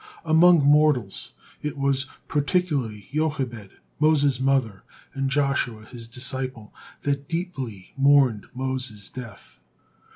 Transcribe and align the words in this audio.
'"Among 0.25 0.63
mortals, 0.65 1.31
it 1.61 1.77
was 1.77 2.07
particularly 2.27 3.07
Jochebed, 3.13 3.73
Moses' 3.99 4.39
mother, 4.39 4.81
and 5.13 5.29
Joshua, 5.29 5.85
his 5.85 6.07
disciple, 6.07 6.73
that 7.03 7.29
deeply 7.29 7.93
mourned 7.95 8.47
Moses' 8.55 9.11
death. 9.11 9.59